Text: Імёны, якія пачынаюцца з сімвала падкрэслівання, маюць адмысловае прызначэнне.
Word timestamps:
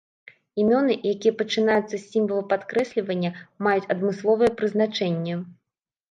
Імёны, 0.61 0.93
якія 1.15 1.33
пачынаюцца 1.41 1.91
з 1.91 1.99
сімвала 2.13 2.43
падкрэслівання, 2.53 3.29
маюць 3.67 3.89
адмысловае 3.97 4.49
прызначэнне. 4.63 5.35